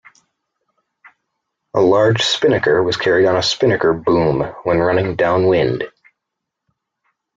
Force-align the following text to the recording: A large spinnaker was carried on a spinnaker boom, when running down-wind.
A 1.75 1.79
large 1.81 2.23
spinnaker 2.23 2.81
was 2.81 2.97
carried 2.97 3.27
on 3.27 3.37
a 3.37 3.43
spinnaker 3.43 3.93
boom, 3.93 4.41
when 4.63 4.79
running 4.79 5.15
down-wind. 5.15 5.83